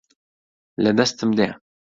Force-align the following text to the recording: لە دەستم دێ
لە 0.83 0.91
دەستم 0.97 1.29
دێ 1.37 1.49